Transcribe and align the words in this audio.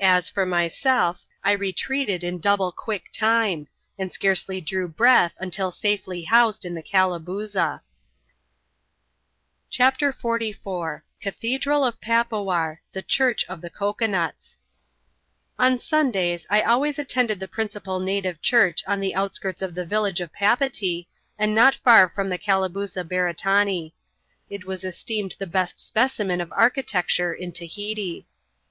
As 0.00 0.30
for 0.30 0.46
myself, 0.46 1.26
I 1.44 1.52
retreated, 1.52 2.24
in 2.24 2.38
double 2.38 2.72
quick 2.72 3.12
time; 3.12 3.68
and 3.98 4.10
scarcely 4.10 4.58
drew 4.58 4.88
breath, 4.88 5.34
until 5.38 5.70
safely 5.70 6.22
housed 6.24 6.64
in 6.64 6.72
the 6.74 6.82
Calabooza. 6.82 7.82
CHAP, 9.68 9.98
xuv.] 9.98 10.38
THE 10.38 10.52
CATHEDRAL 10.56 10.64
OF 10.64 10.64
PAPOAR. 10.64 11.04
167 11.12 11.12
CHAPTER 11.12 11.12
XLIV. 11.20 11.20
Cathedral 11.20 11.84
of 11.84 12.00
Papoar. 12.00 12.80
The 12.92 13.02
Church 13.02 13.44
of 13.50 13.60
the 13.60 13.68
Cocoa 13.68 14.06
nuts. 14.06 14.58
On 15.58 15.78
Sundays 15.78 16.46
I 16.48 16.62
always 16.62 16.98
attended 16.98 17.38
the 17.38 17.46
principal 17.46 18.00
native 18.00 18.40
church 18.40 18.82
on 18.86 19.00
the 19.00 19.14
outskirts 19.14 19.60
of 19.60 19.74
the 19.74 19.84
village 19.84 20.22
of 20.22 20.32
Papeetee, 20.32 21.06
and 21.38 21.54
not 21.54 21.74
far 21.74 22.08
from 22.08 22.30
the 22.30 22.38
Calabooza 22.38 23.04
Bereta, 23.04 23.62
nee. 23.66 23.92
It 24.48 24.64
was 24.64 24.84
esteemed 24.84 25.36
the 25.38 25.46
best 25.46 25.78
specimen 25.78 26.40
of 26.40 26.50
architecture 26.52 27.34
in 27.34 27.52
Tahiti. 27.52 28.26